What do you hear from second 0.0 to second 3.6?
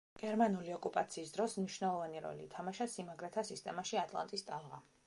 გერმანული ოკუპაციის დროს მნიშვნელოვანი როლი ითამაშა სიმაგრეთა